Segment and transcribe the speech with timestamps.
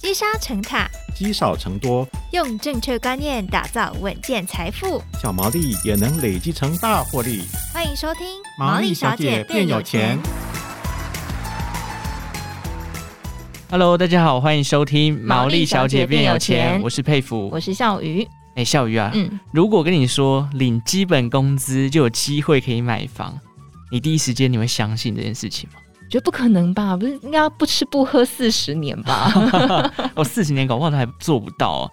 [0.00, 7.42] 积沙成塔，积少成多，用正确观念打造稳健财富，小毛利也能累积成大获利。
[7.74, 8.24] 欢迎收听
[8.56, 10.16] 《毛利小姐变有钱》。
[13.68, 18.24] Hello，大家好，欢迎收听《毛利小姐变有钱》，我是佩服，我是笑鱼。
[18.54, 23.36] 哎，笑鱼啊，嗯，如果跟你说领基本工资就有机会可以买房，
[23.90, 25.80] 你第一时间你会相信这件事情吗？
[26.08, 26.96] 觉得不可能吧？
[26.96, 29.92] 不是应该要不吃不喝四十年吧？
[30.14, 31.90] 我 四十年搞不好都还做不到，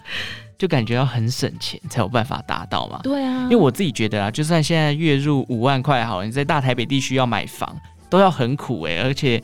[0.58, 3.00] 就感觉要很省钱才有办法达到嘛。
[3.04, 7.76] 对啊，因为我自己觉得啊，就算现在月入五万块好，你在大台北地区要买房
[8.10, 9.42] 都要很苦哎、欸，而且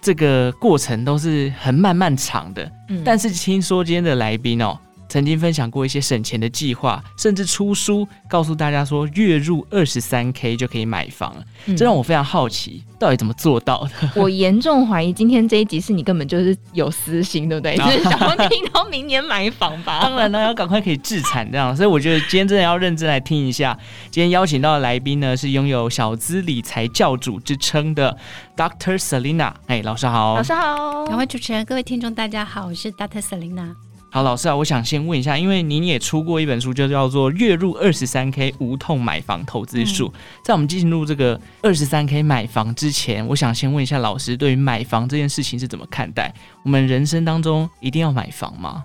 [0.00, 2.70] 这个过程都是很漫漫长的。
[2.88, 4.78] 嗯、但是听说今天的来宾哦。
[5.14, 11.44] 曾经分享过一些省钱的计划，甚至出书告诉大家说，月入二十三 K 就可以买房了。
[11.66, 14.10] 嗯、这让我非常好奇，到底怎么做到的？
[14.20, 17.76] 我严重怀疑今天这一集是你根本就是有私心，对不对？
[17.78, 20.00] 就是想要听到明年买房吧？
[20.02, 21.76] 当然了，要赶快可以自产这样。
[21.76, 23.78] 所以我觉得今天真的要认真来听一下。
[24.10, 28.18] 今天邀请到的来宾呢，是拥有小资理财教主之称的
[28.56, 28.98] Dr.
[28.98, 29.52] Selina。
[29.68, 33.22] 哎，老师好，老师好，两位主持人，各位听众，大家好，我是 Dr.
[33.22, 33.76] Selena。
[34.14, 40.06] 好，老师啊，我想先问一下，因为您也出过一本书，就叫做《月入二十三 K 无痛买房投资术》。
[40.08, 46.32] 嗯、在我们进入这个二十三 K 买房之前，我想先问一下老师，对于买房这件事情是怎么看待？
[46.62, 48.84] 我们人生当中一定要买房吗？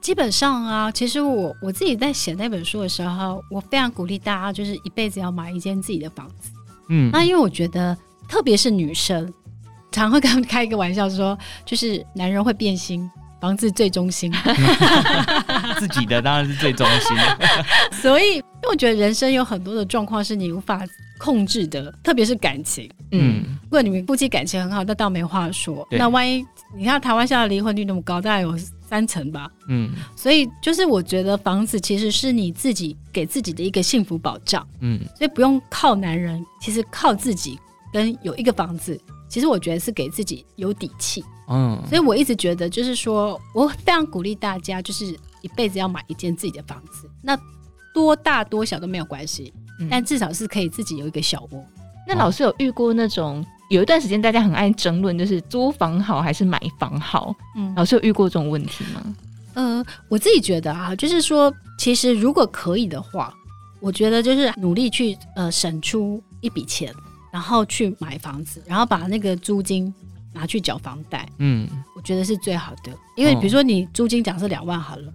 [0.00, 6.50] 基本上啊，其实我我自己在写那本书的时候，我非常鼓励大家，就是一辈子要买一间自己的房子。
[6.88, 9.32] 嗯，那因为我觉得，特别是女生，
[9.92, 13.08] 常会跟他们开一个玩笑说，就是男人会变心。
[13.40, 14.32] 房子最中心，
[15.78, 17.16] 自己的当然是最中心。
[18.00, 20.84] 所以，因为我觉得人生有很多的状况是你无法
[21.18, 22.90] 控制的，特别是感情。
[23.12, 25.86] 嗯，如果你们夫妻感情很好，那倒没话说。
[25.90, 26.44] 那万一
[26.76, 28.56] 你看台湾现在离婚率那么高，大概有
[28.88, 29.48] 三成吧。
[29.68, 34.66] 嗯，所以就是我觉得房子其实是你自己给自己的一个幸福保障。
[34.80, 37.58] 嗯，所以不用靠男人，其实靠自己
[37.92, 41.24] 跟有一个房子，其实我觉得是给自己有底气。
[41.50, 45.06] 嗯，所以我一直觉得，就是说，我非常鼓励大家，就是
[45.40, 47.08] 一辈子要买一间自己的房子。
[47.22, 47.38] 那
[47.94, 51.64] 多大多小都没有关系，嗯、但至少是可以自己有一个小窝。
[52.06, 57.34] 那老师有遇过那种有一段时间大家很爱争论，就是租房好还是买房好？
[57.56, 59.16] 嗯，老师有遇过这种问题吗？
[59.54, 63.34] 呃，我自己觉得啊，就是说，其实如果可以的话，
[63.80, 66.92] 我觉得就是努力去呃省出一笔钱，
[67.32, 69.92] 然后去买房子，然后把那个租金。
[70.38, 75.12] 拿去缴房贷，嗯，我觉得是最好的，因为比如说你租金假设两万好了，哦、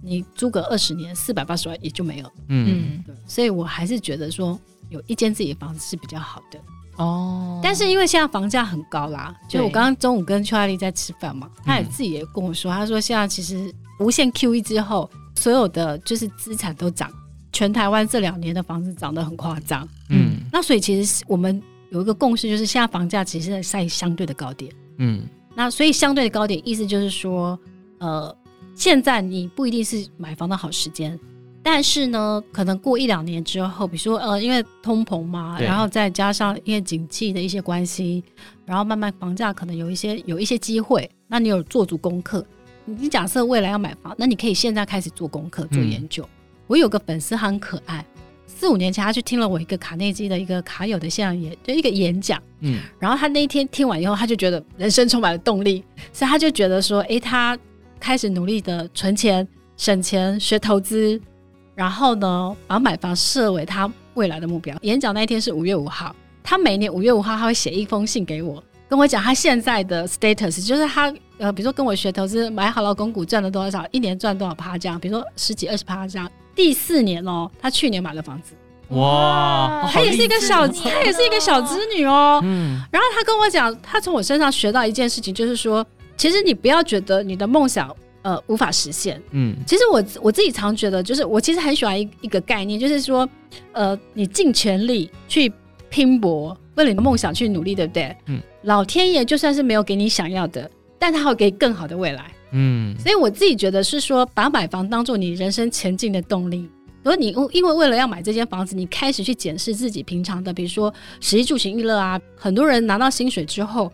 [0.00, 4.56] 你租个二十年，四百八十万也就没有，嗯，对，所以我还是觉得说
[4.88, 6.60] 有一间自己的房子是比较好的。
[6.96, 7.58] 哦。
[7.60, 17.10] 但是因为现在房价很高啦，就我刚刚中午跟邱爱丽在吃饭嘛，她也自己也跟我说，她说现在其实无限 QE 之后，所有的就是资产都涨，
[17.52, 21.60] 全台湾这两年的房子涨得很夸张，嗯，那所以其实我们。
[21.92, 25.22] 有一个共识，就是现在房价其实在相对的高点，嗯，
[25.54, 27.58] 那所以相对的高点意思就是说，
[27.98, 28.34] 呃，
[28.74, 31.20] 现在你不一定是买房的好时间，
[31.62, 38.24] 但是呢，可能过一两年之后，比如说呃，因为通膨嘛，然后再加上因为景气的一些关系，
[38.64, 42.42] 然后慢慢房价可能有一些有一些机会，那你有做足功课，
[42.86, 46.22] 你假设未来要买房，那你可以现在开始做功课做研究。
[46.24, 46.32] 嗯、
[46.68, 48.02] 我有个粉丝很可爱。
[48.46, 52.40] 四五年前，他去听了我一个卡内基的一个卡友的现场演，就一个演讲。
[52.60, 55.82] 嗯，然后他那一天听完以后，他就觉得人生充满了动力，
[56.12, 57.58] 所以他就觉得说，诶，他
[57.98, 61.20] 开始努力的存钱、省钱、学投资，
[61.74, 64.76] 然后呢，把买房设为他未来的目标。
[64.82, 76.30] 演讲那一天是五月五号，他每年五月五号他会写一封信给我，跟我讲他现在的 status，就是他呃，比如说跟我学投资，买好了公股赚了多少，一年赚多少趴这样，比如说十几二十趴这样。
[76.54, 78.54] 第四年哦，他去年买了房子，
[78.90, 82.40] 哇，他也是一个小，他也是一个小资女哦。
[82.44, 85.84] 嗯，然后他跟我讲，他从我身上学到一件事情，就是说，
[86.16, 87.92] 其实你不要觉得你的梦想
[88.22, 89.20] 呃无法实现。
[89.32, 93.28] 嗯，其实我我自己常觉得，就是我其实很喜欢一一个概念，就是说，
[93.72, 95.52] 呃，你尽全力去
[95.90, 98.16] 拼搏，为了你的梦想去努力，对不对？
[98.26, 100.70] 嗯，老天爷就算是没有给你想要的，
[101.02, 102.30] 但他会给更好的未来。
[102.52, 106.70] 嗯，所以我自己觉得是说，把买房当做你人生前进的动力。
[107.02, 113.92] 如果你因为为了要买这间房子，你开始去检视自己平常的，比如说食衣住行娱乐啊，很多人拿到薪水之后，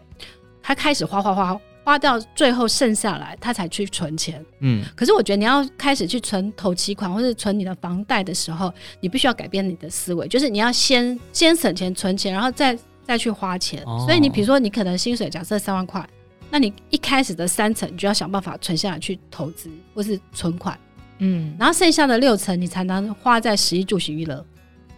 [0.63, 4.45] 他开始花花花花掉，最后剩下来他才去存钱。
[4.61, 8.71] 嗯，可是我觉得你要开始去存头期款或者存你的房贷的时候，
[9.01, 13.83] 你必须要改变你的思维，就是你要先先省钱存钱，然后再再去花钱。
[13.87, 16.07] 哦，所以你比如说你可能薪水假设三万块。
[16.51, 20.79] 那你一开始的三层，你就要想办法存下来去投资或是存款，
[21.19, 24.45] 嗯，然后剩下的六层你才能花在食衣住行娱乐。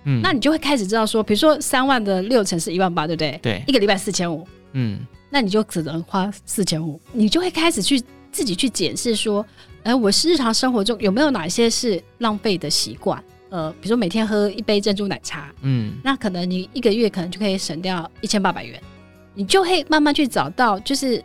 [0.05, 3.39] 嗯，那你就会开始知道说，比如说三万的六层是一万八，对不对？
[3.43, 4.99] 对，一个礼拜四千五，嗯，
[5.29, 8.01] 那你就只能花四千五，你就会开始去
[8.33, 9.45] 自己去检视说，
[9.83, 13.23] 哎、呃，我是日常生活中有没有哪些是浪费的习惯？
[13.51, 18.81] 呃，比如说每天喝一杯珍珠奶茶，嗯，那可能你一个月可能就可以省掉一千八百元，
[19.35, 21.23] 你就会慢慢去找到就是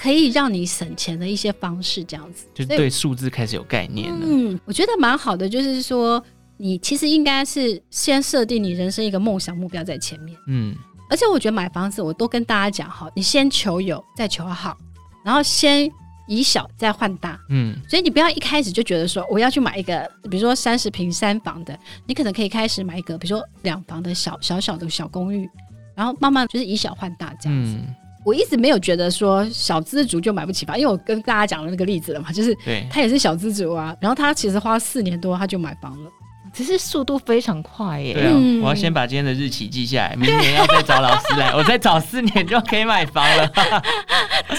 [0.00, 4.20] 可以让你省钱的一些方式，这样子，就是对数字开始有概念了。
[4.22, 6.22] 嗯，我觉得蛮好的，就是说
[6.56, 10.74] 你其实应该是先设定你人生一个梦想目标在前面，嗯，
[11.10, 14.76] 而且我觉得买房子我都跟大家讲哈，你先求有，再求好，
[15.24, 15.90] 然后先。
[16.28, 21.76] 以小再换大，嗯，所以你不要一开始就觉得说我要去买一个，比如说三十平三房的，
[22.06, 25.50] 你可能可以开始买一个，比如说两房的小小小的小公寓，
[25.96, 27.72] 然后慢慢就是以小换大这样子。
[27.72, 27.92] 嗯，
[28.24, 32.56] 我一直没有觉得说小资族就买不起房，因为我跟大家讲了那个例子了嘛，就是
[32.90, 36.10] 他也是小资族啊，然后他其实花四年多他就买房了。
[36.52, 38.12] 其实速度非常快耶！
[38.12, 38.32] 对啊，
[38.64, 43.46] 我要先把今天的日期记下来，明年要再找老师来， 我再找四年就可以买房了。
[44.50, 44.58] 真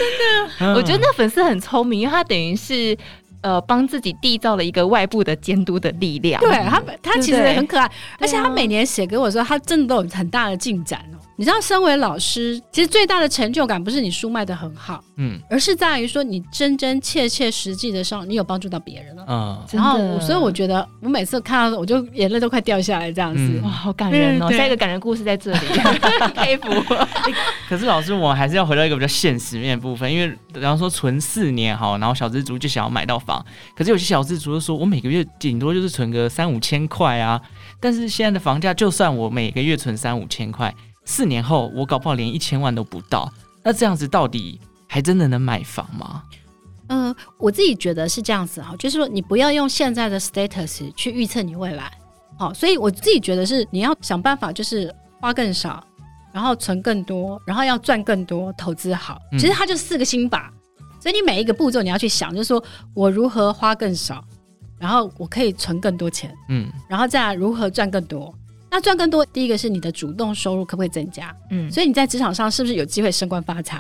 [0.58, 2.98] 的，我觉得那粉丝很聪明，因为他等于是
[3.42, 6.40] 呃帮自己缔造了一个外部的监督的力量。
[6.40, 11.11] 对他，他其实很可爱，而且他每年写给我说，他真的都有很大的进展哦。
[11.42, 24.52] 你知道，身为老师，其实最大的成就感不是你书卖的很好，嗯，而是在于说你真真切切实际的上，你有帮助到别人了，嗯，然后所以我觉得我每次看到我就眼泪都快掉下来，这样子，嗯、哇，好感人哦！
[24.52, 25.60] 下一个感人故事在这里，
[26.36, 26.70] 佩服。
[27.68, 33.44] 可是老师，我还是要回到一个比较现实面的部分，因为比方说存四年好，然后小资族就想要买到房，
[33.76, 37.42] 可是有些小资族就说，我每个月顶多就是存个三五千块啊，
[37.80, 40.72] 但是现在的房价，就算我每个月存三五千块。
[41.12, 43.30] 四年后，我搞不好连一千万都不到。
[43.62, 46.24] 那这样子到底还真的能买房吗？
[46.88, 51.92] 嗯、呃，我自己觉得是这样子哈，就是说你不要用现在的 status 去预测你未来。
[52.38, 55.86] 好，所以我自己觉得是你要想办法，就是花更少，
[56.32, 59.20] 然后存更多，然后要赚更多，投资好。
[59.34, 60.50] 其实它就四个心法，
[60.80, 64.24] 嗯、所以你每一个步骤你要去想，就是说我如何花更少，
[64.80, 68.34] 然后我可以存更多钱，嗯，然后再来如何赚更多。
[68.72, 71.36] 那赚更多，第一个是你的主动收入可不可以增加？
[71.50, 73.78] 嗯，所以你在职场上是不是有机会升官发财？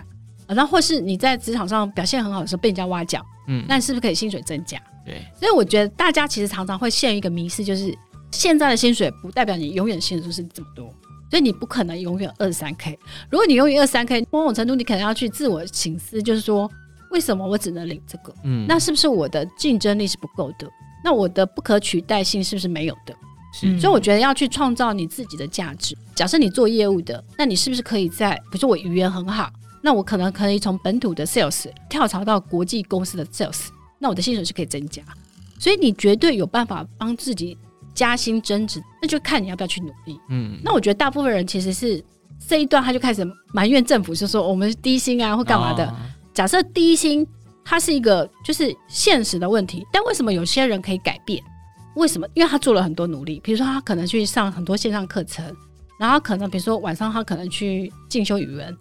[0.47, 4.77] 啊，那或是你在职场上表现很好的时候被人家挖角，嗯，那你是不是可以薪水增加？
[5.05, 7.97] 对，所以我觉得大家其实常常会陷入一个迷思，就是
[8.31, 10.93] 现在的薪水不代表你永远薪水就是这么多，
[11.29, 12.99] 所以你不可能永远二三 K。
[13.29, 16.69] 如果你永远二三 K，某种程度你可能要去自我省思，就是说
[17.11, 18.35] 为什么我只能领这个？
[18.43, 20.67] 嗯，那是不是我的竞争力是不够的？
[21.01, 23.15] 那我的不可取代性是不是没有的？
[23.53, 25.95] 是，所以我觉得要去创造你自己的价值。
[26.15, 29.51] 假设你做业务的，那你是不是可以在，比如说我语言很好，
[29.81, 33.67] 那我可能可以从本土的 sales 跳槽到国际公司的 sales，
[33.99, 35.01] 那我的薪水是可以增加。
[35.59, 37.57] 所以你绝对有办法帮自己
[37.93, 40.19] 加薪增值，那就看你要不要去努力。
[40.29, 42.03] 嗯，那我觉得大部分人其实是
[42.47, 45.85] 这一段他就开始埋怨政府，就说我们低薪啊或干嘛的。
[45.85, 45.95] 哦、
[46.33, 47.25] 假设低薪
[47.63, 51.41] 它是一个就是现实的问题，但为什么有些人可以改变？
[51.95, 52.27] 为什么？
[52.33, 55.45] 因为他做了很多努力，比如说他可能去上很多线上课程，
[55.99, 58.77] 然后可能比如说晚上他可能去进修语文，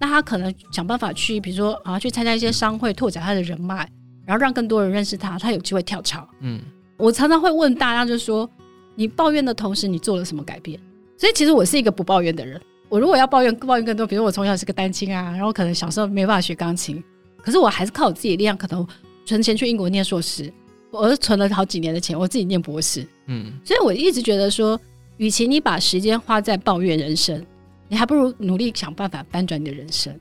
[0.00, 3.88] 那他可能想办法去，比如说啊去参加一些商会，拓展他的人脉，
[4.26, 6.26] 然后让更多人认识他，他有机会跳槽。
[6.40, 6.60] 嗯，
[6.96, 8.48] 我常常会问大家，就是说
[8.94, 10.80] 你抱怨的同时，你做了什么改变？
[11.16, 12.60] 所以其实我是一个不抱怨的人。
[12.88, 17.02] 我如果要抱怨，抱怨更多，比如我从小是个单亲啊，然后可能小时候没办法学钢琴，
[17.42, 18.86] 可是我还是靠我自己的力量，可能
[19.24, 20.52] 存钱去英国念硕士。
[20.94, 24.80] 我是存了好几年的钱，我自己念博士，嗯，所以我一直觉得说，
[25.16, 27.44] 与其你把时间花在抱怨人生，
[27.88, 30.14] 你还不如努力想办法翻转你的人生。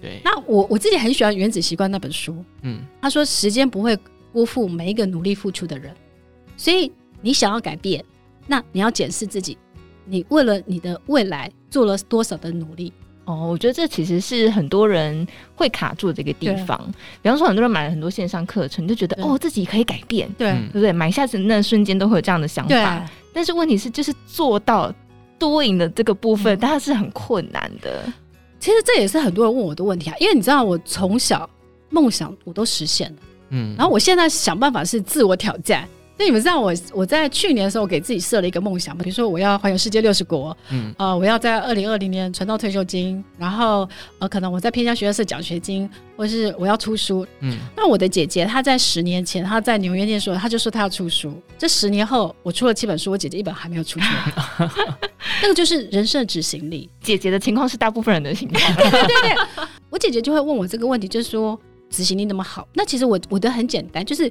[0.00, 3.98] 对，那我我自己很喜欢《原子习惯》那本书，嗯，他说时间不会
[4.32, 5.94] 辜负每一个努力付出的人，
[6.56, 8.04] 所以你想要改变，
[8.46, 9.58] 那你要检视自己，
[10.04, 12.92] 你为了你的未来做了多少的努力。
[13.30, 16.78] 哦，我觉得这其实是很多人会卡住的这个地方。
[17.22, 20.92] 比方说，很多人买了很多线上课程，就觉得哦，自己可以改变，对，对不对？
[20.92, 23.08] 买下子那瞬间都会有这样的想法。
[23.32, 24.92] 但是问题是，就是做到
[25.38, 28.04] doing 的这个部分，它、嗯、是很困难的。
[28.58, 31.48] 其实这也是很多人问我的问题啊，因为你知道，我从小
[31.88, 33.16] 梦想我都实现了，
[33.50, 35.88] 嗯，然后我现在想办法是自我挑战，
[36.20, 39.02] 那你们知道我我在去年的时候给自己设了一个梦想吗？
[39.02, 47.56] 比如说我要环游世界六十国，嗯，呃，我要在二零二零年存到退休金，然后呃，可能我在偏向学校设奖学金，或是我要出书，嗯。
[47.74, 51.32] 那我的姐姐她在十年前她在纽约念书，她就说她要出书。
[51.56, 54.70] 这十年后我出了七本书，我姐姐一本还没有出出来。
[55.40, 56.86] 那个就是人生的执行力。
[57.00, 58.60] 姐姐的情况是大部分人的情况。
[58.76, 59.34] 对对对，
[59.88, 61.58] 我姐姐就会问我这个问题，就是说
[61.88, 64.30] 执行力那么好，那其实我我的很简单，就是。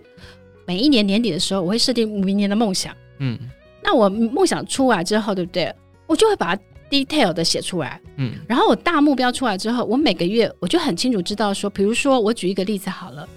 [0.70, 2.96] 每一年年底的时候，我会设定明年的梦想。
[3.18, 3.36] 嗯，
[3.82, 5.74] 那我梦想出来之后，对不对？
[6.06, 6.62] 我就会把它
[6.92, 8.00] detail 的写出来。
[8.18, 13.28] 嗯，然后我大目标出来之后，我每个月我就很清楚知道说，比如说我举一个例子好了，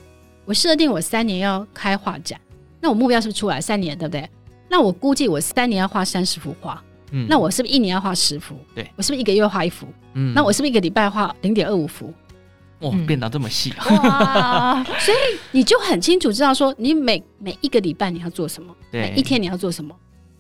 [0.45, 2.39] 我设定我三年要开画展，
[2.83, 4.29] 那我目标是不是出来三年，对不对？
[4.69, 6.85] 那我估计我三年要画三十幅画。
[7.13, 8.55] 嗯，那我是不是一年要画十幅？
[8.75, 9.87] 对，我是不是一个月画一幅？
[10.13, 12.13] 嗯，那我是不是一个礼拜画零点二五幅？
[12.83, 14.75] 哇，变得这么细啊！
[14.75, 19.95] 哇， 所以你就很清楚知道说，你每每一个礼拜你要做什么，每一天你要做什么。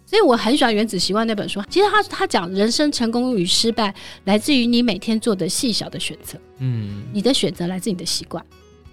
[0.04, 1.62] 所以我很喜欢《原子习惯》那本书。
[1.70, 3.94] 其实他他讲人生成功与失败
[4.25, 6.38] 来自于你每天做的细小的选择。
[6.58, 8.44] 嗯，你的选择来自你的习惯。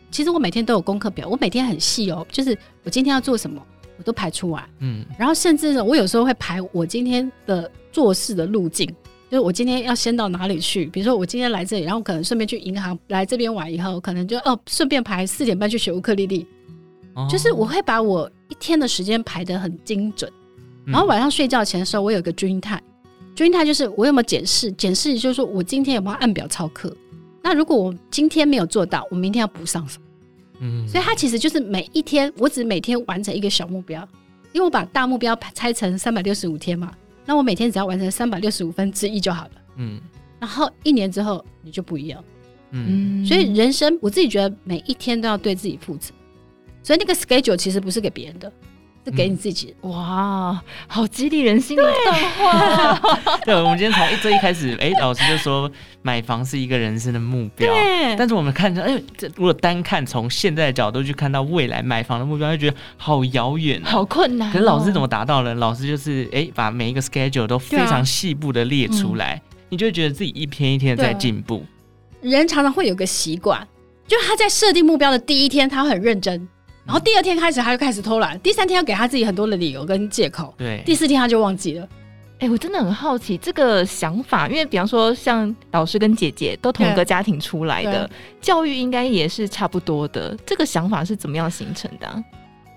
[0.09, 3.61] 其实我每天都有功课表，我每天很细哦，就是我今天要做什么，
[3.97, 4.65] 我都排出来。
[4.79, 8.89] 嗯，然后甚至我有时候会排我今天的做事的路径。
[9.29, 10.87] 就是我今天要先到哪里去？
[10.87, 16.47] 比如说我今天来这里，然后可能顺便去银行，来这边玩以后，可能就哦顺便排四点半去学乌克丽丽。
[17.15, 20.31] 哦、就是我会把我一天的时间排得很精准，
[20.85, 26.95] 然后晚上睡觉前的时候，我有个 dream time，dream time 就是我有没有检视，检视就是说我今天有没有按表操课。
[27.41, 30.05] 那如果我今天没有做到，我明天要补上什么？
[30.61, 34.01] 嗯，所以它其实就是每一天，我只每天完成一个小目标，
[34.53, 36.91] 因为我把大目标拆成三百六十五天嘛。
[37.29, 39.51] 那我每天只要完成三百六十五分之一就好了。
[39.75, 40.01] 嗯，
[40.39, 42.23] 然后一年之后你就不一样。
[42.71, 46.11] 嗯，所以人生我自己觉得每一天都要对自己负责。
[46.81, 48.51] 所以那个 schedule 其实不是给别人的。
[49.09, 53.01] 是给你自己、嗯、哇，好激励人心的动画。
[53.43, 55.69] 对，我们今天从一这一开始，哎、欸，老师就说
[56.01, 57.73] 买房是一个人生的目标。
[57.73, 58.15] 对。
[58.15, 64.51] 但是我们看着，哎、欸，这如果单看从现在的角度去看到未来买房的目标，就觉得好遥远、啊，好困难、哦。
[64.53, 65.55] 可是老师怎么达到呢？
[65.55, 71.65] 老师就是哎、欸，把每一个 schedule 都非常细部的列出来，你就会觉得自己一天一天在进步。
[72.21, 73.67] 人常常会有个习惯，
[74.07, 76.47] 就他在设定目标的第一天，他会很认真。
[76.89, 81.87] 然后第二天开始，他就开始偷懒；第三天要给他自己很多的理由跟借口；对，第四天他就忘记了。
[82.39, 88.09] 哎、欸，我真的很好奇这个想法，因为比方说像老师跟姐姐都同一个家庭出来的，
[88.41, 90.35] 教育应该也是差不多的。
[90.47, 92.23] 这个想法是怎么样形成的、啊？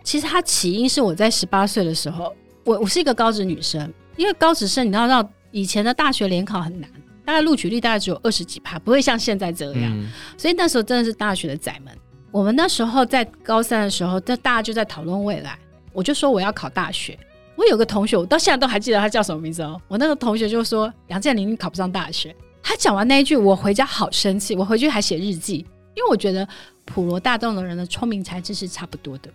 [0.05, 2.31] 其实它起因是我在十八岁的时候，
[2.65, 6.91] 我我是一个高职女生，因为高职生你知道，到以前的大学联考很难，
[7.25, 11.97] 大概录取率大概只有二十几趴，不会像现在这样，嗯、所以那时候真的是大学的窄门。
[12.33, 15.57] 我们那时候在高三的时候，大家就在讨论未来。
[15.93, 17.17] 我就说我要考大学。
[17.55, 19.79] 我有个同学，我到现在都还记得他叫什么名字哦。
[19.87, 22.35] 我那个同学就说：“杨建林，你考不上大学。”
[22.65, 24.57] 他讲完那一句，我回家好生气。
[24.57, 25.59] 我回去还写日记，
[25.95, 26.49] 因为我觉得
[26.87, 29.29] 普罗大众的人的聪明才智是差不多的，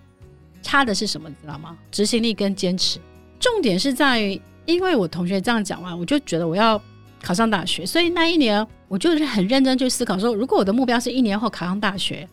[0.64, 1.78] 差的是什么，你知道吗？
[1.92, 3.00] 执行力跟坚持。
[3.40, 6.82] 重点是在于，因为我同学这样讲完，我就觉得我要
[7.22, 12.28] 考上大学，所以那一年我就是很认真去思考说，如果我的目标是一年后考上大学。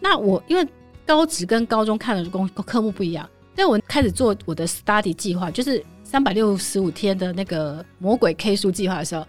[0.00, 0.66] 那我因为
[1.06, 9.26] 高职跟高中看的功科目不一样，所以我开始做我的 study 计划，就是三百六十五天的那个魔鬼 K 书计划的时候，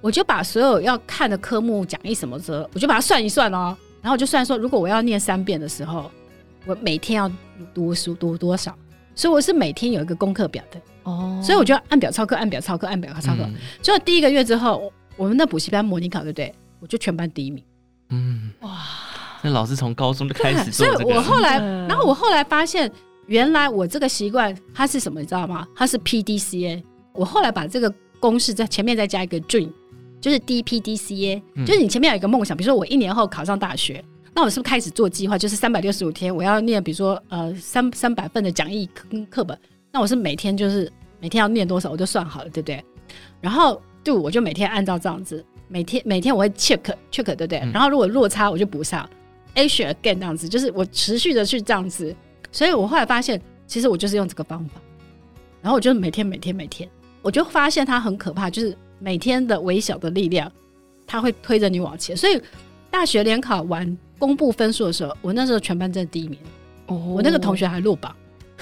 [0.00, 6.10] 我就把所有要看的科目讲义什么的，我就把它算一算哦，然后我就算说，如果我要念三遍的时候，
[6.66, 7.30] 我每天要
[7.72, 8.76] 读书读多少，
[9.14, 13.48] 所以我是每天有一个功课表的哦，所以我就按表操课，按表操课，按表操课。
[13.80, 16.54] 结果、嗯、第一个月之后，我们的补习班模拟考对不对？
[16.80, 17.64] 我就全班第一名。
[18.10, 18.70] 嗯，哇。
[19.44, 22.90] 那老师从高中就开始做这个，所以我后来，然后我后来发现，
[23.26, 25.68] 原来我这个习惯它是什么，你知道吗？
[25.76, 26.82] 它是 PDCA。
[27.12, 29.70] 我后来把这个公式在前面再加一个 Dream，
[30.18, 34.02] 就是 DPDCA，就是你前面有一个梦想，比如说我一年后考上大学，
[34.34, 35.36] 那我是不是开始做计划？
[35.36, 39.56] 就是三百六十五天，我要念，比如说呃三三百份的讲义跟课本，
[39.92, 42.82] 那我是每天就是每天要念多少，我就算好了，对不对？
[43.42, 46.80] 然后 Do 我就每天按照这样子，每天每天我会 check
[47.12, 47.58] check，对不对？
[47.72, 49.08] 然后如果落差我就补上。
[49.54, 52.14] Action again 这样子，就是我持续的去这样子，
[52.50, 54.80] 所以我后来发现，其实我就是用这个方法，
[55.62, 56.88] 然后我就每天每天每天，
[57.22, 60.50] 我就发现它很可怕，就是每天的微小的力量，
[61.06, 62.16] 它会推着你往前。
[62.16, 62.40] 所以
[62.90, 66.38] 大学联考完公布分数的时候，我那时候全班在第一名，
[66.86, 68.14] 哦，我那个同学还落榜，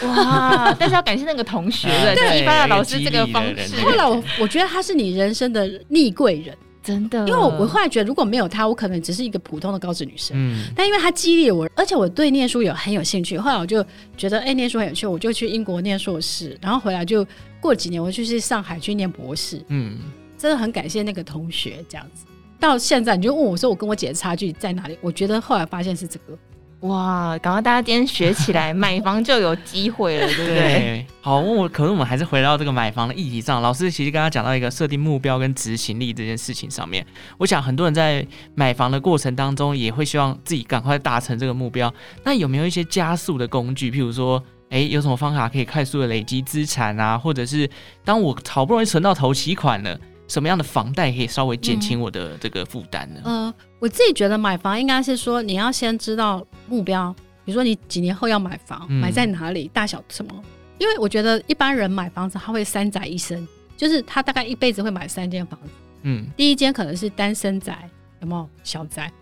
[0.03, 0.75] 哇！
[0.79, 3.81] 但是要感谢那个同学 的激发了老师这个方式。
[3.83, 6.57] 后来我我觉得他是你人生的逆贵人。
[6.83, 7.21] 真的。
[7.29, 10.37] 因为我我后来觉得，如果没有他，我可能只是一个普通的高职女生。
[10.37, 13.85] 嗯，但因为他激励我，而且我对念书有很有兴趣，后来我就
[14.17, 17.27] 觉得，哎、欸，念书很有趣，我就去英国念硕士，然后回来就
[17.61, 19.65] 过几年，我就去上海去念博士。
[19.69, 19.99] 嗯，
[20.37, 22.25] 真的很感谢那个同学这样子。
[22.59, 24.99] 到现在，你就问我说，我跟我姐的差距在哪里？
[25.01, 26.39] 我觉得后来发现是这个。
[26.83, 30.57] 哇，赶快大家今天学起来，买房就有机会了， 对不对？
[30.57, 33.63] 对，好，我可是我们还是回到这个买房的议题上。
[33.63, 37.07] 老师其实刚刚讲到一个设定目标跟执行力这件事情上面，
[37.39, 41.93] 我想很多人在买房的过程当中也会希望自己赶快达成这个目标。
[42.25, 43.89] 那有没有一些加速的工具？
[43.89, 47.17] 譬如说，哎，有什么方法可以快速的累积资产啊？
[47.17, 47.71] 或者是
[48.05, 49.97] 当我好不容易存到头期款了？
[50.33, 53.21] 什么样的房贷可以稍微减轻我的这个负担呢？
[53.23, 53.45] 嗯？
[53.45, 60.33] 呃，我自己觉得买房应该是说，你要先知道目标，比如说你几年后要买房，嗯、买在哪里，大小什么。
[60.79, 63.47] 因为我觉得一般人买房子他会三宅一生，
[63.77, 65.69] 就是他大概一辈子会买三间房子。
[66.01, 67.87] 嗯，第一间可能是单身宅，
[68.23, 69.13] 有没有小宅？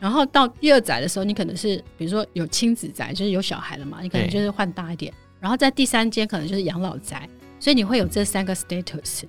[0.00, 5.14] 然后到第二宅的时候，你可能是比如说有亲子宅，就是有小孩了嘛，你可能就是换大一点。
[5.38, 7.28] 然后在第三间可能就是养老宅。
[7.58, 9.24] 所以你会有这三个 status。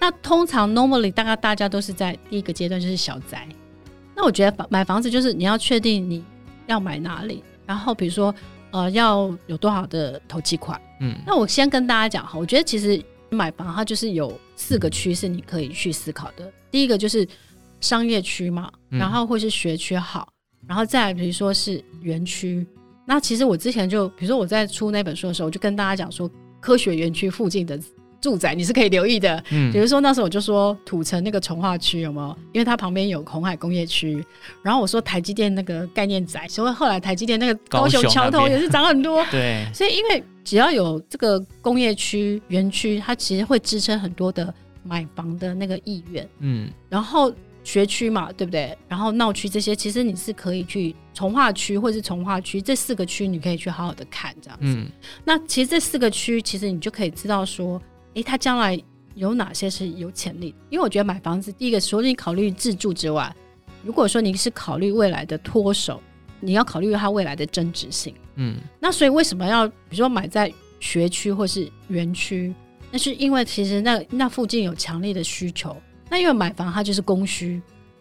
[0.00, 3.46] 那通常 normally 大概大家都是在第一个阶段就是小宅。
[4.14, 6.24] 那我觉得买房子就是你要确定你
[6.66, 8.34] 要买哪里，然后比如说
[8.70, 10.80] 呃要有多少的投机款。
[11.00, 11.16] 嗯。
[11.26, 16.50] 那我先跟大家讲哈，我觉得其实买房它就是有四个区是你可以去思考的。
[16.70, 17.26] 第一个就是
[17.80, 20.28] 商业区嘛，然后或是学区好，
[20.66, 22.66] 然后再比如说是园区。
[23.06, 26.30] 那其实我之前就比如说我在出那本书的时候，我就跟大家讲说。
[26.62, 27.78] 科学园区附近的
[28.20, 32.36] 住宅你是可以留意的，嗯，比如说那时候我就说土城那个从化区有没有？
[32.52, 34.24] 因为它旁边有红海工业区，
[34.62, 44.54] 然后我说台积电那个概念宅，所以后来台积电那个高雄桥头也是涨很多， 对，所以因为只要有这个工业区园区，它其实会支撑很多的
[44.84, 47.32] 买房的那个意愿，嗯，然后。
[47.64, 48.76] 学区嘛，对不对？
[48.88, 54.66] 然后闹区这些，其实你是可以去从化区或者是从化区这四个区，你可以去好好的看这样子。
[54.66, 54.86] 嗯，
[55.24, 57.80] 那其实这四个区，其实你就可以知道说，
[58.14, 58.80] 诶，它将来
[59.14, 60.58] 有哪些是有潜力的。
[60.70, 63.32] 因为我觉得买房子，第一个除了你考虑自住之外，
[63.84, 66.02] 如果说你是考虑未来的脱手，
[66.40, 68.14] 你要考虑它未来的增值性。
[68.36, 72.52] 嗯，那所以为什么要比如说买在学区或是园区？
[72.90, 75.76] 那是因为其实那那附近有强烈的需求。
[76.12, 77.58] 那因为买房它就是供需，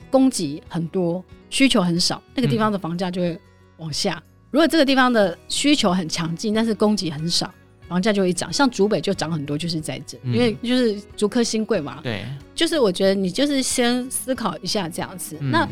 [0.10, 3.40] 供给很多，需求很少，那个地方的房价就会
[3.78, 4.16] 往下。
[4.16, 7.50] 嗯、如果这个地方的需求很强劲，但是供给很少，
[7.88, 8.52] 房价就会涨。
[8.52, 12.02] 像竹北就涨很多，就是在这，嗯、因为就是竹科新贵嘛。
[12.04, 15.38] 对，就是我觉得你就是先思考一下这样子。
[15.40, 15.66] 嗯、那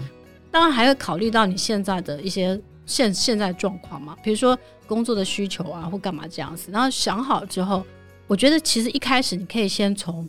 [0.50, 6.72] 当然还会考虑到你现在的一些现现在状况嘛，比如说工作的需求啊，或干嘛这样子。
[6.72, 7.86] 然后想好之后，
[8.28, 10.26] 我觉得其实一开始你可以先从。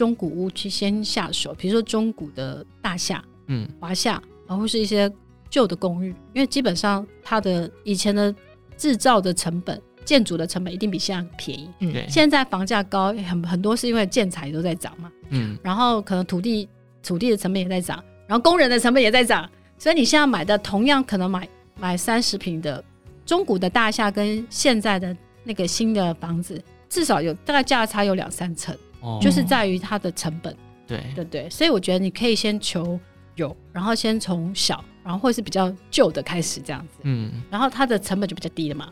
[0.00, 5.12] 中古屋去先下手，比如说中古的大厦，嗯，华厦，然后是一些
[5.50, 8.34] 旧的公寓，因为基本上它的以前的
[8.78, 11.68] 制造的成本、建筑的成本一定比现在便宜。
[11.80, 16.66] 嗯，现在房价高，很很多是因为建材都在涨嘛，嗯，然后可能土地
[17.02, 21.46] 土地的成本也在涨，然后工人的成本也在涨，所以你现在买的同样可能买
[21.78, 22.82] 买三十平的
[23.26, 26.58] 中古的大厦，跟现在的那个新的房子，
[26.88, 28.74] 至少有大概价差有两三成。
[29.20, 31.02] 就是在于它的成本，对。
[31.14, 32.98] 对对，所以我觉得你可以先求
[33.34, 38.90] 有，然后先从小，然后或是比较旧的开始这样子，嗯，然后它的成本就比较低了嘛，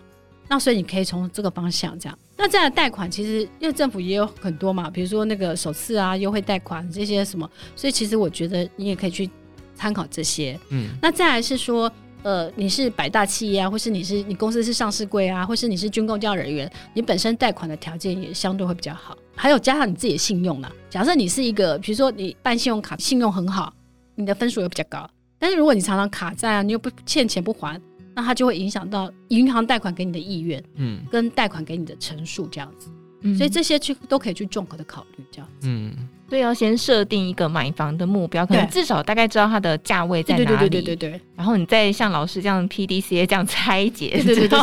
[0.48, 2.18] 那所以你可以从这个方向这样。
[2.36, 9.28] 那这样的贷款其实因为政府也有很多嘛，比如说那个首次啊、优惠贷款这些什么，所以其实我觉得你也可以去
[9.74, 11.90] 参考这些，嗯，那再来是说。
[12.22, 19.16] 呃，你是百大企业啊，或是你是你公司是上市柜啊，或是你是军工教人员，你本身贷款的条件也相对会比较好。
[19.34, 23.72] 还有加上你自己的信用啦，假设你是一个，比如说你办信用卡，信用很好，
[24.16, 25.08] 你的分数又比较高。
[25.38, 27.80] 但是如果你常常卡债啊，你又不欠钱不还，
[28.16, 32.88] 那它就会影响到银行贷款给你的意愿，嗯，跟贷款给你的成数这样子。
[33.22, 35.68] 嗯，所以这些去都可以去综合的考虑这样子。
[35.68, 35.92] 嗯。
[36.28, 40.46] 所以要先设定一个买房的目标，可能至少大概知道它的价位在哪里。
[40.46, 41.20] 对对对对对对。
[41.34, 44.58] 然后你再像老师这样 PDCA 这样拆解，对对对。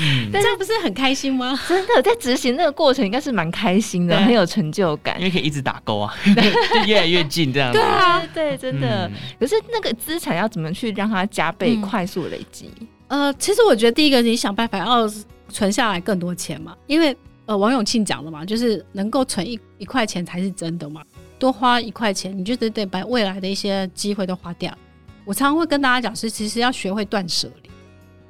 [0.00, 1.54] 嗯，但这不是很开心吗？
[1.68, 7.78] 真的，在执行那个过程应该是蛮开心的，很有成就感，因为可以一直打勾啊，就 越来越近这样子。
[7.78, 9.10] 对啊，对，真的。
[9.38, 12.70] 可是那个资产要怎么去让它加倍快速累积？
[13.08, 15.06] 呃，其实我觉得第一个，你想办法要
[15.48, 17.16] 存下来更多钱嘛，因为。
[17.48, 21.00] 呃，王永庆讲的嘛，就是能够存一一块钱才是真的嘛。
[21.38, 24.76] 多花一块钱，你就得得把未来的一些机会都花掉。
[25.24, 27.70] 我常常会跟大家讲，是其实要学会断舍离，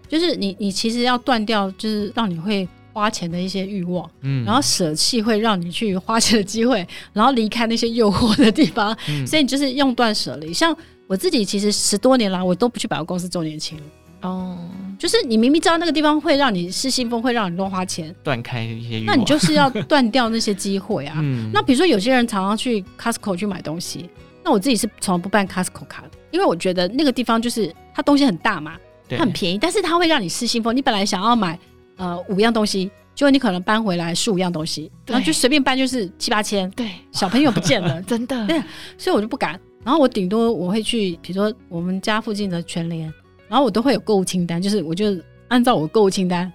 [0.07, 10.53] 就是你你其实要断掉，就是让你会花钱的一些欲望，嗯，然后舍弃会让你去花钱的机会， 然后离开那些诱惑的地方，嗯所以你就是用断舍离。
[10.53, 10.77] 像
[11.07, 13.79] 我自己，其实十多年来我都不去百货公司周年庆
[14.23, 14.59] 哦，
[14.99, 21.17] 就是你明明知道那个地方会让你失心疯，会让你乱花钱，断开一些，那你就是要断掉那些机会啊。
[21.23, 24.09] 嗯，那比如说有些人常常去 Costco 去买东西，
[24.43, 28.75] 那我自己是从来不办 Costco 卡的，因为我觉得那个地方就是它东西很大嘛，
[29.09, 30.75] 它很便宜，但是它会让你失心疯。
[30.75, 31.59] 你本来想要买
[31.97, 38.61] 呃五样东西，结果你可能搬回来十五样东西，然后就随便搬就是七八千，对，小朋友不见了， 真的，对
[38.97, 39.61] 所以我就不敢。
[39.85, 43.13] 然后我顶多我会去，比如说我们家附近的全联，
[43.49, 45.17] 然后我都会有购物清单，就是我就
[45.49, 46.51] 按照我购物清单，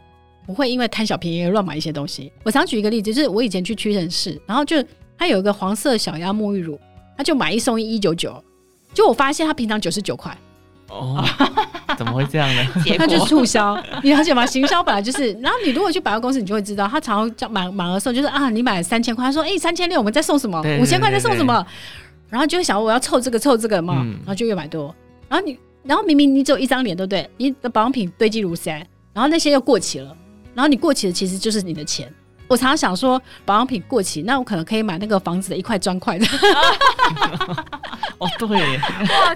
[0.46, 2.32] 不会因为贪小便宜而乱买一些东西。
[2.44, 4.76] 我常举一个例子，就是我以前去屈臣氏，然后就
[5.18, 6.80] 它有一个黄色小鸭沐浴乳，
[7.18, 8.44] 它就买一送一，一九九，
[8.94, 10.36] 就我发现它平常九十九块，
[10.90, 11.24] 哦，
[11.98, 12.68] 怎么会这样呢？
[12.84, 14.46] 结 它就是促销，你了解吗？
[14.46, 20.62] 行销本来就是，然后你如果去百货公司，你就会知道，他常常叫满满额送，就是啊，你买三千块，他说哎三千六，我们再送什么？
[20.82, 21.66] 五千块再送什么？
[22.30, 24.94] 然后就会想我要凑这个凑这个嘛，嗯然后就越买多，
[25.30, 27.30] 然后你然后明明你只有一张脸，对不对？
[27.38, 28.76] 你的保养品堆积如山，
[29.14, 30.16] 然后那些又过期了，
[30.54, 32.12] 然后你过期的其实就是你的钱。
[32.48, 36.26] 我常常想说，保养品过期，那我可能可以买那个房子的一块砖块的。
[38.18, 38.78] 哦，对，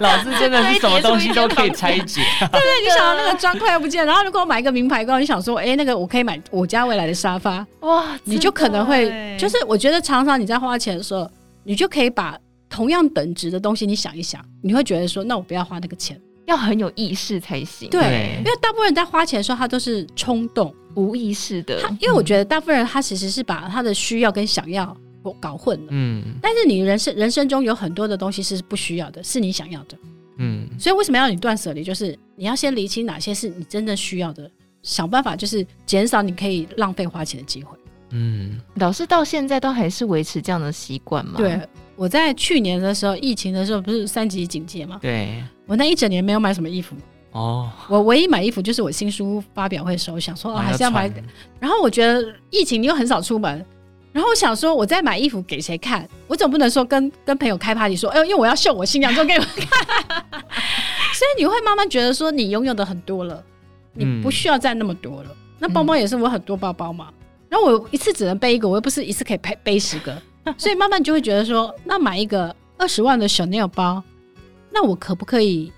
[0.00, 11.26] 老师真的是什么东西都可以拆解，对对，你想到那个砖块又不见，然后如果我买一个名牌包，你想说，哎，那个我可以买我家未来的沙发，哇，你就可能会，就是我觉得常常你在花钱的时候，
[11.64, 16.20] 你就可以把同样等值的东西，你想一想，你会觉得说，那我不要花那个钱。
[16.46, 24.96] 要很有意识才行，对，因为大部分人在花钱的时候，他都是冲动，无意识的他，因为我觉得大部分人他其实是把他的需要跟想要
[25.40, 25.86] 搞混了。
[25.90, 29.98] 嗯但是你人生人生中有很多的东西是不需要的，是你想要的。
[30.38, 31.82] 嗯，所以为什么要你断舍离？
[31.82, 34.48] 就是你要先理清哪些是你真正需要的，
[34.82, 37.76] 想办法就是减少你可以浪费花钱的机会。
[38.10, 41.34] 嗯，老师到现在都还是维持这样的习惯吗？
[41.38, 41.60] 对，
[41.96, 44.98] 我在去年的时候，疫情的时候不是三级警戒吗？
[45.00, 46.94] 对，我那一整年没有买什么衣服，
[47.32, 51.08] 哦，我唯一买衣服就是我新书发表会的时候，想说、哦、还是要买。
[51.08, 51.24] 穿
[51.58, 53.64] 然后我觉得疫情你又很少出门，
[54.12, 56.08] 然后我想说我在买衣服给谁看？
[56.26, 59.66] 我总不能说跟跟朋友开 party 说，哎呦，因为我要秀我新娘妆给你们看。
[61.14, 63.42] 所以你会慢慢觉得说你拥有的很多了，
[63.94, 65.30] 你不需要再那么多了。
[65.58, 67.08] 那包包也是我很多包包嘛，
[67.48, 70.14] 然后我一次只能背一个，我又不是一次可以背背十个，
[70.58, 74.02] 所以慢慢就会觉得说，那买一个二十万的 Chanel 包，
[74.72, 75.72] 那我可不可以？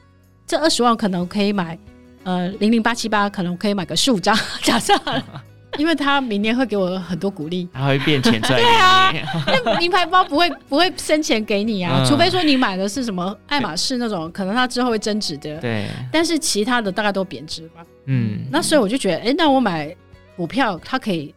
[0.47, 1.79] 这二十万可能可以买，
[2.25, 4.95] 呃，零零八七八可能可以买个十五张， 假设
[5.77, 7.69] 因为他明年会给我很多鼓励。
[7.73, 9.13] 他会变钱出来对啊，
[9.47, 15.59] 那名牌包不会不会生钱给你啊，嗯除非说你买的是什么爱马仕那种，可能它之后会增值的。
[15.59, 17.85] 对，但是其他的大概都贬值吧。
[18.07, 19.95] 嗯，那所以我就觉得，哎，那我买
[20.35, 21.35] 股票，它可以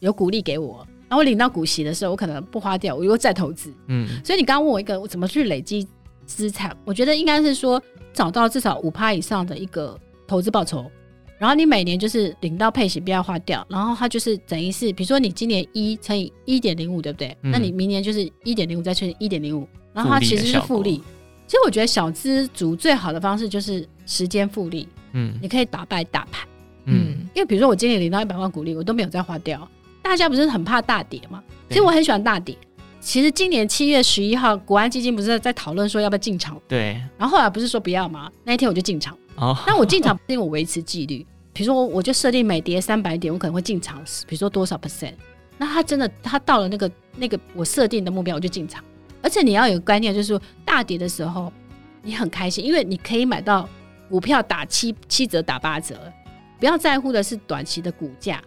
[0.00, 3.72] 有鼓励给我，然后我领到股息的时候，我可能不花掉，我又再投资。
[3.86, 5.86] 嗯所以你刚刚问我一个，我怎么去累积
[6.26, 6.76] 资产？
[6.84, 10.90] 我觉得应该是说找到至少五趴以上的一个投资报酬，
[11.38, 17.34] 然后你每年就是领到配息，不要花掉，然后它就是等于是，比如说你今年一乘以一点零五，对不对？
[17.42, 21.02] 嗯那你明年就是一点零五再乘以一点零五，然后它其实是复利。
[21.46, 26.46] 其实我觉得小资族最好的方式就是时间复利，嗯你可以打败大盘。
[26.84, 29.66] 嗯，因为比如说我今年领到一百万股利，我都没有再花掉。
[30.02, 31.42] 大家不是很怕大跌吗？
[31.68, 32.56] 对其实我很喜欢大跌。
[33.00, 38.30] 其实今年七月十一号，国安基金不是在讨论说要不要进场，对，然后后来不是说不要吗？
[38.44, 39.16] 那一天我就进场。
[39.36, 45.14] 哦，那我进场是因为我维持纪律，比如说我就设定每跌三百点，我可能会进场，比如说多少 percent。
[45.56, 48.82] 那他真的他到了那个那个我设定的目标，我就进场。
[49.22, 51.52] 而且你要有个观念，就是说大跌的时候
[52.02, 53.68] 你很开心，因为你可以买到
[54.08, 55.96] 股票打七七折打八折。
[56.58, 58.42] 不要在乎的是短期的股价，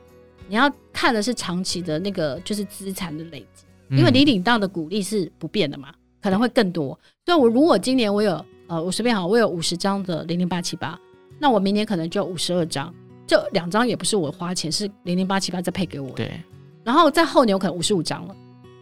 [0.52, 6.88] 你要看的是长期的那个就是资产的累积，嗯因为你领到的股利是不变的嘛，可能会更多。
[7.26, 11.00] 所以我如果今年我有呃，我随便好，我有五十张的零零八七八，
[11.40, 12.94] 那我明年可能就五十二张，
[13.26, 16.16] 这两张也不是我花钱，是零零八七八再配给我的。
[16.16, 16.42] 对，
[16.84, 18.36] 然后在后年我可能五十五张了，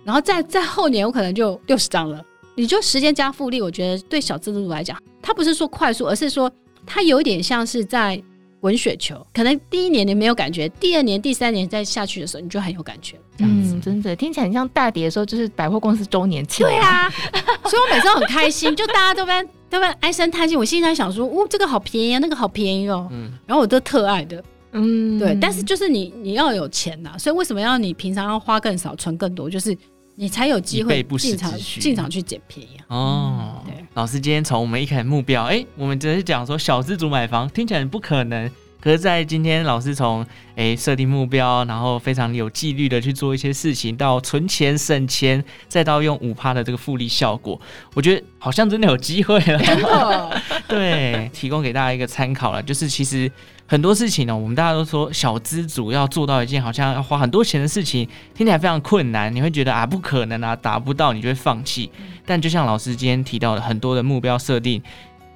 [0.04, 2.26] 然后再在后年我可能就六十张了。
[2.56, 6.52] 你就时间加复利，我觉得对小资族来讲，它不是说快速，而是说
[6.84, 8.20] 它有点像是在
[8.60, 9.26] 滚雪球。
[9.34, 13.18] 可能第一年你没有感觉，第二年、第三年再下去的时候，你就很有感觉。
[13.38, 16.66] 这样子，嗯，真的听起来很像大跌的时候，就是百货公司周年庆。
[16.66, 17.10] 对啊，
[17.66, 20.56] 所以我每次都很开心，就大家都在都在唉声叹气。
[20.56, 24.44] 我心里在想说，哦，这个好便宜啊，那个好便宜哦，嗯然后我都特爱的。
[24.72, 29.76] 嗯，对，但是就是你你要有钱呐，所以为什么要你平常要花更少，存更多，就是
[30.22, 32.84] 你才有机会进场进场去捡便宜啊。
[32.90, 33.74] 哦，对。
[33.94, 47.60] 老师今天从我们一开始目标，哎，我们只是讲说小资族买房听起来很不可能，可是，在今天老师从诶设定目标，然后非常有纪律的去做一些事情，到存钱省钱，再到用五趴的这个复利效果，
[47.94, 49.60] 我觉得好像真的有机会了。
[50.70, 53.30] 对，提供给大家一个参考了，就是其实
[53.68, 61.92] 很多事情呢，我们大家都说小资主要做到一件好像要花很多钱的事情，听起来非常困难，你会觉得啊不可能啊，达不到，你就会放弃。
[62.26, 64.82] 但就像老师今天提到的，很多的目标设定。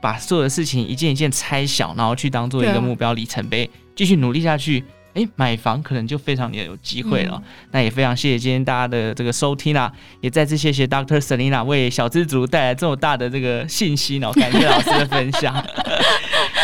[0.03, 4.83] 把所有的事情一件一件拆小，然后去当做一个目标里程碑，继续努力下去。
[5.13, 7.41] 哎，买房可能就非常的有机会了。
[7.41, 9.89] 嗯、那也非常谢谢今天大家的这个收听啦，
[10.19, 11.21] 也再次谢谢 Dr.
[11.21, 15.55] Selina 为小资族带来这么大的这个信息呢，感谢老师的分享。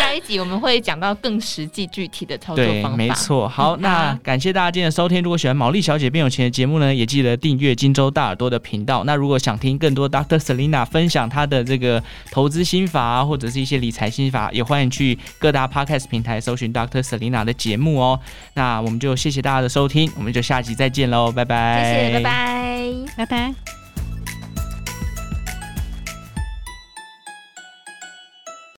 [0.10, 2.98] 下一集我们会讲到更实际具体的操作方法。
[2.98, 3.48] 对，没错。
[3.48, 5.22] 好，那感谢大家今天的收听。
[5.22, 9.04] 如果喜欢毛利小姐变有钱的节目呢，也记得订阅荆州大耳朵的频道。
[9.04, 10.40] 那如果想听更多 Dr.
[10.40, 17.04] Selina 分享她的这个投资心法啊，或者是一些理财心法，也欢迎去各大 Podcast 平台搜寻 Dr.
[17.04, 18.20] Selina 的节目哦。
[18.56, 21.84] 那我们就谢谢大家的收听，我们就下集再见喽，拜拜。
[21.84, 23.79] 谢谢，拜拜，拜拜。